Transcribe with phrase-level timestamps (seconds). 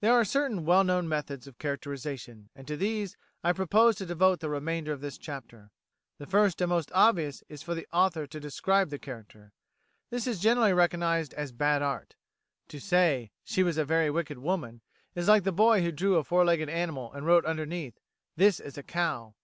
[0.00, 4.40] There are certain well known methods of characterisation, and to these I propose to devote
[4.40, 5.70] the remainder of this chapter.
[6.16, 9.52] The first and most obvious is for the author to describe the character.
[10.08, 12.14] This is generally recognised as bad art.
[12.68, 14.80] To say "She was a very wicked woman,"
[15.14, 18.00] is like the boy who drew a four legged animal and wrote underneath,
[18.34, 19.34] "This is a cow."